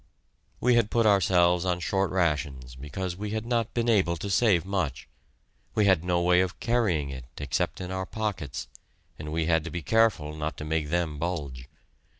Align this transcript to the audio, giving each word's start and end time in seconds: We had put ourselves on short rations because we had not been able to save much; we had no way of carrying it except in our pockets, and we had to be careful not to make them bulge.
We 0.59 0.73
had 0.73 0.89
put 0.89 1.05
ourselves 1.05 1.63
on 1.63 1.79
short 1.79 2.09
rations 2.09 2.73
because 2.73 3.15
we 3.15 3.29
had 3.37 3.45
not 3.45 3.75
been 3.75 3.87
able 3.87 4.17
to 4.17 4.31
save 4.31 4.65
much; 4.65 5.07
we 5.75 5.85
had 5.85 6.03
no 6.03 6.19
way 6.23 6.41
of 6.41 6.59
carrying 6.59 7.11
it 7.11 7.25
except 7.37 7.79
in 7.79 7.91
our 7.91 8.07
pockets, 8.07 8.67
and 9.19 9.31
we 9.31 9.45
had 9.45 9.63
to 9.63 9.69
be 9.69 9.83
careful 9.83 10.35
not 10.35 10.57
to 10.57 10.65
make 10.65 10.89
them 10.89 11.19
bulge. 11.19 11.69